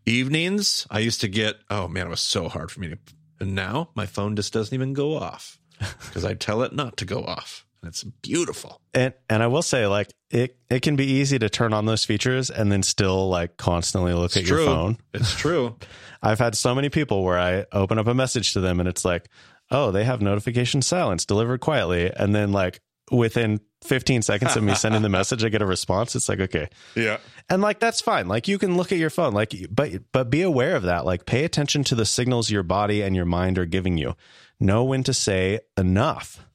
[0.05, 0.87] evenings.
[0.89, 2.97] I used to get, oh man, it was so hard for me to.
[3.39, 5.59] And now my phone just doesn't even go off
[6.05, 7.65] because I tell it not to go off.
[7.81, 8.79] And it's beautiful.
[8.93, 12.05] And and I will say, like it it can be easy to turn on those
[12.05, 14.63] features and then still like constantly look it's at true.
[14.63, 14.97] your phone.
[15.13, 15.75] It's true.
[16.21, 19.03] I've had so many people where I open up a message to them and it's
[19.03, 19.27] like,
[19.69, 22.79] oh, they have notification silence delivered quietly, and then like
[23.11, 26.15] within 15 seconds of me sending the message, I get a response.
[26.15, 26.69] It's like, okay.
[26.95, 27.17] Yeah.
[27.49, 28.27] And like that's fine.
[28.27, 31.05] Like you can look at your phone, like but but be aware of that.
[31.05, 34.15] Like pay attention to the signals your body and your mind are giving you.
[34.63, 36.45] Know when to say enough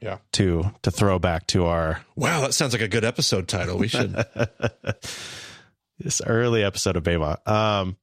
[0.00, 3.76] yeah to to throw back to our wow that sounds like a good episode title
[3.76, 4.12] we should
[5.98, 7.38] this early episode of Bema.
[7.46, 7.96] Um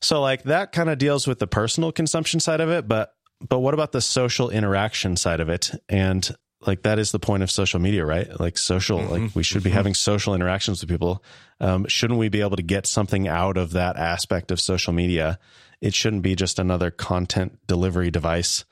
[0.00, 3.60] so like that kind of deals with the personal consumption side of it, but but
[3.60, 5.70] what about the social interaction side of it?
[5.88, 6.28] And
[6.60, 8.28] like that is the point of social media, right?
[8.38, 9.12] Like social, mm-hmm.
[9.12, 9.76] like we should be mm-hmm.
[9.76, 11.22] having social interactions with people.
[11.60, 15.38] Um, shouldn't we be able to get something out of that aspect of social media?
[15.80, 18.64] It shouldn't be just another content delivery device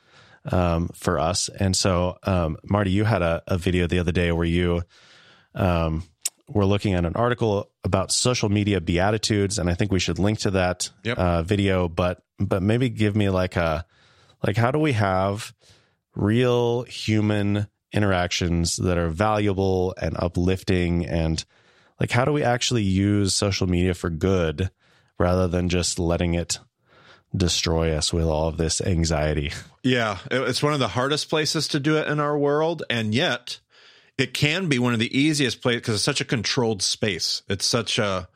[0.50, 1.48] um, for us.
[1.48, 4.82] And so, um, Marty, you had a, a, video the other day where you
[5.54, 6.04] um,
[6.48, 10.40] were looking at an article about social media beatitudes, and I think we should link
[10.40, 11.18] to that yep.
[11.18, 11.88] uh, video.
[11.88, 13.84] But but maybe give me like a
[14.46, 15.52] like how do we have
[16.14, 21.44] real human interactions that are valuable and uplifting and
[22.00, 24.70] like how do we actually use social media for good
[25.18, 26.58] rather than just letting it
[27.34, 29.52] destroy us with all of this anxiety.
[29.82, 33.60] Yeah, it's one of the hardest places to do it in our world, and yet
[34.18, 37.42] it can be one of the easiest places because it's such a controlled space.
[37.48, 38.28] It's such a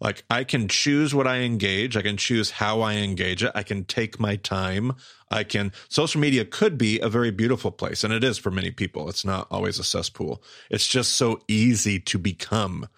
[0.00, 3.62] like I can choose what I engage, I can choose how I engage it, I
[3.62, 4.94] can take my time.
[5.30, 8.70] I can social media could be a very beautiful place and it is for many
[8.70, 9.08] people.
[9.08, 10.42] It's not always a cesspool.
[10.70, 12.88] It's just so easy to become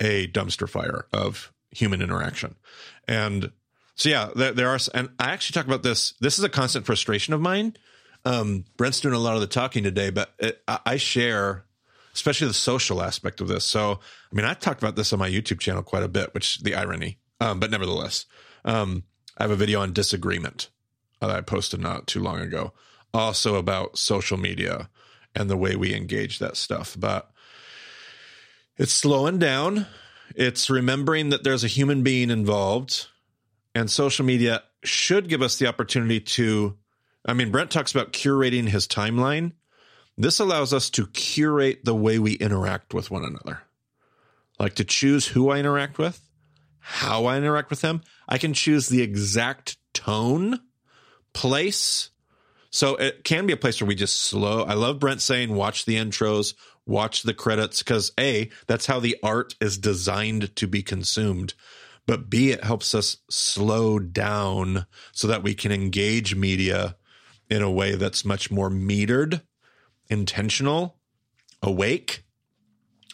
[0.00, 2.56] a dumpster fire of human interaction.
[3.06, 3.52] And
[3.98, 6.14] so yeah, there, there are and I actually talk about this.
[6.20, 7.76] This is a constant frustration of mine.
[8.24, 11.66] Um, Brent's doing a lot of the talking today, but it, I share
[12.18, 13.64] especially the social aspect of this.
[13.64, 14.00] So,
[14.32, 16.74] I mean, I talked about this on my YouTube channel quite a bit, which the
[16.74, 18.26] irony, um, but nevertheless,
[18.64, 19.04] um,
[19.36, 20.68] I have a video on disagreement
[21.20, 22.72] that I posted not too long ago,
[23.14, 24.90] also about social media
[25.34, 26.96] and the way we engage that stuff.
[26.98, 27.30] But
[28.76, 29.86] it's slowing down.
[30.34, 33.06] It's remembering that there's a human being involved,
[33.78, 36.76] and social media should give us the opportunity to.
[37.24, 39.52] I mean, Brent talks about curating his timeline.
[40.16, 43.62] This allows us to curate the way we interact with one another.
[44.58, 46.20] Like to choose who I interact with,
[46.80, 48.02] how I interact with them.
[48.28, 50.58] I can choose the exact tone,
[51.32, 52.10] place.
[52.70, 54.64] So it can be a place where we just slow.
[54.64, 59.16] I love Brent saying, watch the intros, watch the credits, because A, that's how the
[59.22, 61.54] art is designed to be consumed.
[62.08, 66.96] But B, it helps us slow down so that we can engage media
[67.50, 69.42] in a way that's much more metered
[70.08, 70.96] intentional,
[71.62, 72.24] awake,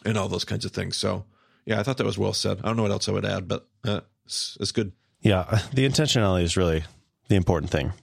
[0.04, 0.96] and all those kinds of things.
[0.96, 1.24] So,
[1.66, 2.60] yeah, I thought that was well said.
[2.62, 4.92] I don't know what else I would add, but uh, it's, it's good.
[5.22, 6.84] Yeah, the intentionality is really
[7.26, 7.94] the important thing.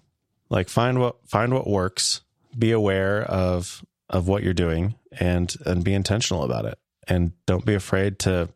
[0.50, 2.20] Like find what find what works,
[2.58, 6.78] be aware of of what you're doing and and be intentional about it.
[7.08, 8.50] And don't be afraid to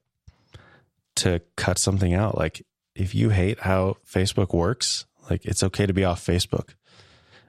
[1.18, 2.38] to cut something out.
[2.38, 6.76] Like if you hate how Facebook works, like it's okay to be off Facebook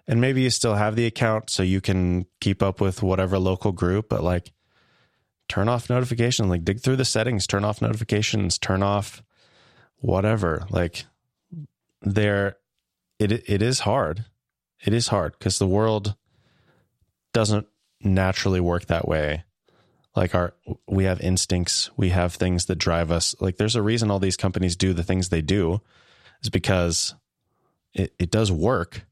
[0.06, 3.72] and maybe you still have the account so you can keep up with whatever local
[3.72, 4.52] group, but like
[5.48, 9.22] turn off notifications, like dig through the settings, turn off notifications, turn off
[9.96, 10.66] whatever.
[10.70, 11.06] Like
[12.02, 12.56] there
[13.18, 14.24] it it is hard.
[14.84, 16.14] It is hard because the world
[17.32, 17.66] doesn't
[18.00, 19.44] naturally work that way.
[20.16, 20.54] Like our
[20.88, 23.34] we have instincts, we have things that drive us.
[23.38, 25.82] Like there's a reason all these companies do the things they do
[26.42, 27.14] is because
[27.92, 29.04] it, it does work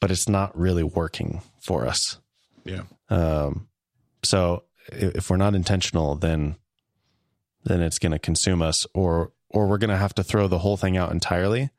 [0.00, 2.18] but it's not really working for us.
[2.64, 2.82] Yeah.
[3.08, 3.68] Um,
[4.22, 6.56] so if we're not intentional, then
[7.64, 10.58] then it's going to consume us, or or we're going to have to throw the
[10.58, 11.70] whole thing out entirely,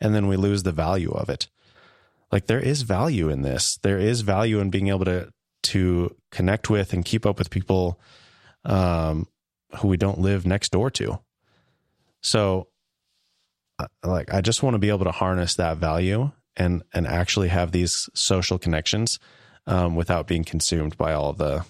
[0.00, 1.48] and then we lose the value of it.
[2.30, 3.78] Like there is value in this.
[3.78, 8.00] There is value in being able to to connect with and keep up with people
[8.64, 9.26] um,
[9.78, 11.18] who we don't live next door to.
[12.22, 12.68] So,
[13.78, 17.48] uh, like, I just want to be able to harness that value and and actually
[17.48, 19.18] have these social connections
[19.66, 21.64] um, without being consumed by all the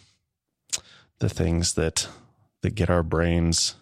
[1.19, 2.09] the things that
[2.63, 3.77] that get our brains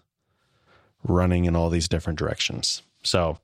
[1.04, 2.82] running in all these different directions.
[3.02, 3.38] So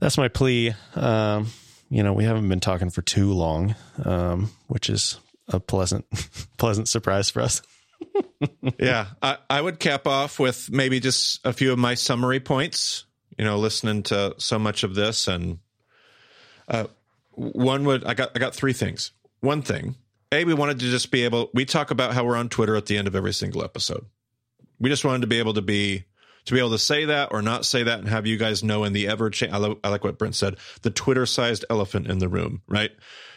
[0.00, 0.74] that's my plea.
[0.94, 1.48] Um,
[1.90, 3.74] you know, we haven't been talking for too long,
[4.04, 5.18] um, which is
[5.48, 6.06] a pleasant
[6.56, 7.62] pleasant surprise for us.
[8.78, 13.04] yeah, I, I would cap off with maybe just a few of my summary points.
[13.36, 15.58] You know, listening to so much of this and
[16.66, 16.86] uh,
[17.32, 19.12] one would I got I got three things.
[19.40, 19.96] One thing,
[20.32, 21.50] a we wanted to just be able.
[21.54, 24.04] We talk about how we're on Twitter at the end of every single episode.
[24.80, 26.04] We just wanted to be able to be
[26.48, 28.84] to be able to say that or not say that and have you guys know
[28.84, 29.52] in the ever change.
[29.52, 32.90] I, lo- I like what Brent said, the Twitter sized elephant in the room, right?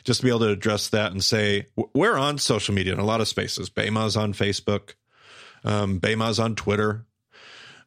[0.05, 3.05] Just to be able to address that and say we're on social media in a
[3.05, 3.69] lot of spaces.
[3.69, 4.93] Bema's on Facebook,
[5.65, 7.05] um, Bema's on Twitter.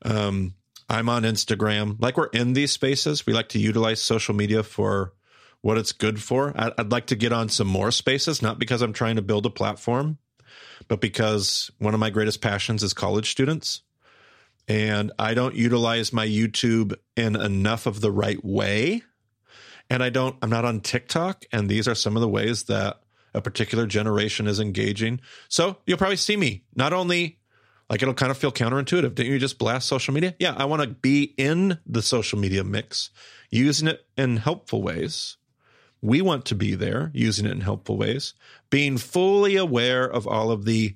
[0.03, 0.55] Um,
[0.91, 1.97] I'm on Instagram.
[1.99, 3.25] Like we're in these spaces.
[3.27, 5.15] We like to utilize social media for
[5.63, 6.53] what it's good for.
[6.55, 9.51] I'd like to get on some more spaces, not because I'm trying to build a
[9.51, 10.19] platform,
[10.87, 13.81] but because one of my greatest passions is college students.
[14.67, 19.03] And I don't utilize my YouTube in enough of the right way.
[19.91, 21.45] And I don't, I'm not on TikTok.
[21.53, 23.01] And these are some of the ways that
[23.35, 25.21] a particular generation is engaging.
[25.49, 27.39] So you'll probably see me not only
[27.91, 29.15] like it'll kind of feel counterintuitive.
[29.15, 30.35] Didn't you just blast social media?
[30.39, 33.11] Yeah, I want to be in the social media mix,
[33.51, 35.37] using it in helpful ways
[36.05, 38.35] we want to be there, using it in helpful ways,
[38.69, 40.95] being fully aware of all of the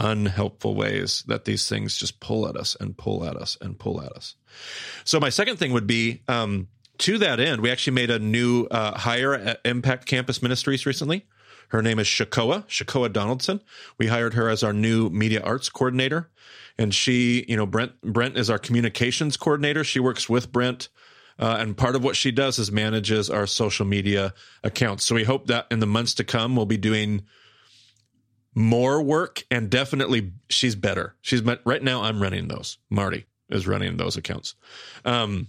[0.00, 4.02] unhelpful ways that these things just pull at us and pull at us and pull
[4.02, 4.34] at us.
[5.04, 8.64] So, my second thing would be um, to that end, we actually made a new
[8.64, 11.26] uh, hire at Impact Campus Ministries recently.
[11.68, 13.60] Her name is Shakoa, Shakoa Donaldson.
[13.96, 16.28] We hired her as our new media arts coordinator.
[16.78, 19.84] And she, you know, Brent Brent is our communications coordinator.
[19.84, 20.88] She works with Brent
[21.38, 25.04] Uh, and part of what she does is manages our social media accounts.
[25.04, 27.22] So we hope that in the months to come, we'll be doing
[28.54, 31.14] more work and definitely she's better.
[31.20, 32.02] She's right now.
[32.02, 32.78] I'm running those.
[32.88, 34.54] Marty is running those accounts.
[35.04, 35.48] Um,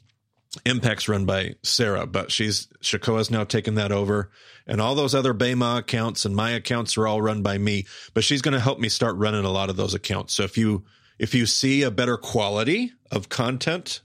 [0.66, 4.32] Impact's run by Sarah, but she's Shakoa's now taken that over,
[4.68, 7.86] and all those other Bema accounts and my accounts are all run by me.
[8.14, 10.34] But she's going to help me start running a lot of those accounts.
[10.34, 10.84] So if you
[11.20, 14.02] if you see a better quality of content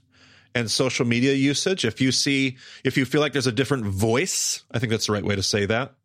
[0.55, 4.63] and social media usage, if you see if you feel like there's a different voice,
[4.71, 5.95] I think that's the right way to say that.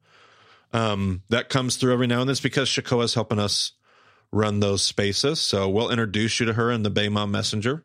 [0.73, 2.33] Um, that comes through every now and then.
[2.33, 3.73] It's because is helping us
[4.31, 5.41] run those spaces.
[5.41, 7.85] So we'll introduce you to her in the Bema Messenger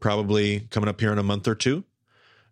[0.00, 1.84] probably coming up here in a month or two.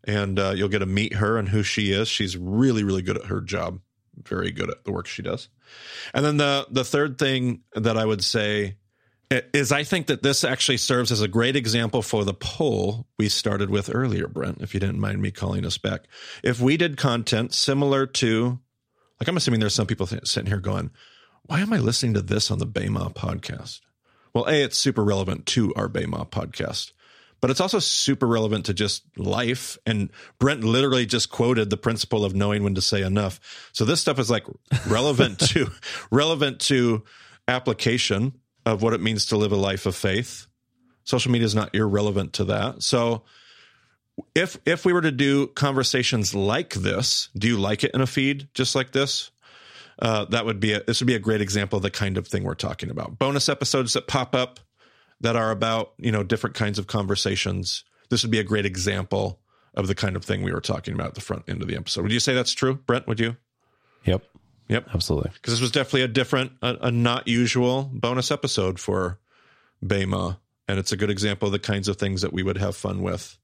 [0.04, 2.09] And uh, you'll get to meet her and who she is.
[2.09, 3.80] She's really, really good at her job,
[4.22, 5.48] very good at the work she does.
[6.14, 8.76] And then the the third thing that I would say
[9.30, 13.28] is I think that this actually serves as a great example for the poll we
[13.28, 16.04] started with earlier, Brent, if you didn't mind me calling us back.
[16.42, 18.61] If we did content similar to,
[19.20, 20.90] like, I'm assuming there's some people sitting here going,
[21.44, 23.80] why am I listening to this on the Bema podcast?
[24.34, 26.92] Well, A, it's super relevant to our Bema podcast
[27.40, 29.78] but it's also super relevant to just life.
[29.86, 33.70] And Brent literally just quoted the principle of knowing when to say enough.
[33.72, 34.44] So this stuff is like
[34.86, 35.70] relevant to
[36.10, 37.04] relevant to
[37.46, 38.34] application
[38.66, 40.46] of what it means to live a life of faith.
[41.04, 42.82] Social media is not irrelevant to that.
[42.82, 43.22] So
[44.34, 48.06] if if we were to do conversations like this, do you like it in a
[48.06, 49.30] feed just like this?
[50.00, 52.26] Uh, that would be a, this would be a great example of the kind of
[52.28, 53.18] thing we're talking about.
[53.18, 54.60] Bonus episodes that pop up
[55.20, 57.84] that are about you know different kinds of conversations.
[58.08, 59.40] This would be a great example
[59.74, 61.76] of the kind of thing we were talking about at the front end of the
[61.76, 62.02] episode.
[62.02, 63.06] Would you say that's true brent?
[63.06, 63.36] Would you?
[64.04, 64.24] Yep.
[64.68, 64.88] Yep.
[64.94, 65.30] Absolutely.
[65.34, 69.18] Because this was definitely a different a, a, not usual bonus episode for
[69.84, 72.76] bema and it's a good example of the kinds of things that we would have
[72.76, 73.38] fun with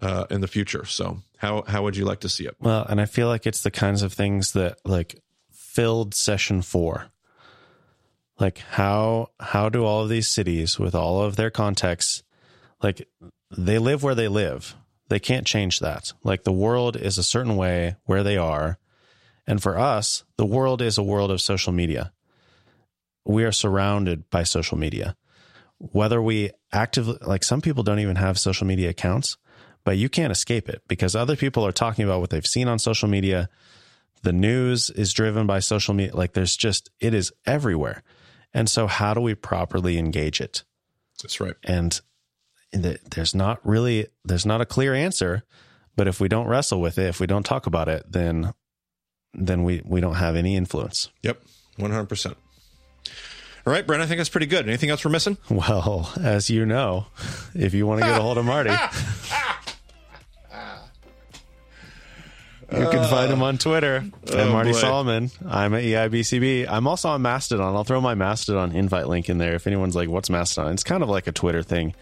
[0.00, 0.84] uh, in the future.
[0.84, 2.56] So how how would you like to see it?
[2.60, 5.22] Well and i feel like it's the kinds of things that like
[5.52, 7.06] filled session four.
[8.38, 12.22] Like how how do all of these cities with all of their contexts
[12.82, 13.08] like
[13.50, 14.74] they live where they live.
[15.08, 16.12] They can't change that.
[16.22, 18.78] Like the world is a certain way where they are.
[19.46, 22.12] And for us the world is a world of social media.
[23.24, 25.16] We are surrounded by social media.
[25.78, 29.36] Whether we actively like some people don't even have social media accounts
[29.86, 32.78] but you can't escape it because other people are talking about what they've seen on
[32.78, 33.48] social media
[34.22, 38.02] the news is driven by social media like there's just it is everywhere
[38.56, 40.64] and so, how do we properly engage it?
[41.22, 41.56] That's right.
[41.62, 42.00] And
[42.72, 45.42] there's not really there's not a clear answer,
[45.94, 48.54] but if we don't wrestle with it, if we don't talk about it, then
[49.34, 51.10] then we we don't have any influence.
[51.22, 51.42] Yep,
[51.76, 52.38] one hundred percent.
[53.66, 54.66] All right, Brent, I think that's pretty good.
[54.66, 55.36] Anything else we're missing?
[55.50, 57.08] Well, as you know,
[57.54, 58.70] if you want to get a hold of Marty,
[62.78, 64.78] You can find him on Twitter oh, at Marty boy.
[64.78, 65.30] Solomon.
[65.48, 66.68] I'm at EIBCB.
[66.68, 67.74] I'm also on Mastodon.
[67.74, 71.02] I'll throw my Mastodon invite link in there if anyone's like, "What's Mastodon?" It's kind
[71.02, 71.94] of like a Twitter thing.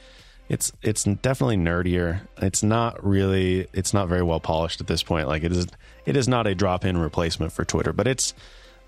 [0.48, 2.20] It's it's definitely nerdier.
[2.38, 3.68] It's not really.
[3.72, 5.28] It's not very well polished at this point.
[5.28, 5.66] Like it is.
[6.06, 8.34] It is not a drop in replacement for Twitter, but it's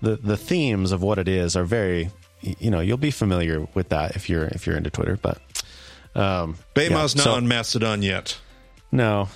[0.01, 2.09] the the themes of what it is are very.
[2.41, 5.17] You know, you'll be familiar with that if you're if you're into Twitter.
[5.19, 5.39] But
[6.13, 8.37] um, Bema's yeah, not so, on Mastodon yet.
[8.91, 9.29] No,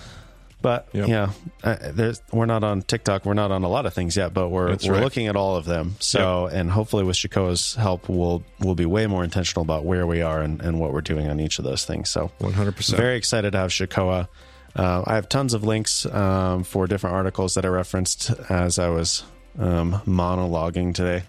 [0.62, 1.08] but yep.
[1.08, 3.26] yeah, there's we're not on TikTok.
[3.26, 5.04] We're not on a lot of things yet, but we're That's we're right.
[5.04, 5.96] looking at all of them.
[6.00, 6.56] So, yep.
[6.56, 10.42] and hopefully with Shakoa's help, we'll we'll be way more intentional about where we are
[10.42, 12.10] and, and what we're doing on each of those things.
[12.10, 12.76] So, 100.
[12.76, 14.28] percent Very excited to have Shakoa.
[14.76, 18.90] Uh, I have tons of links um, for different articles that I referenced as I
[18.90, 19.24] was
[19.60, 21.24] um, monologuing today.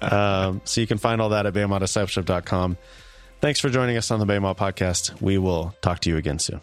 [0.02, 2.76] um, so you can find all that at BemaDiscipleship.com.
[3.40, 5.20] Thanks for joining us on the BEMA podcast.
[5.20, 6.60] We will talk to you again soon.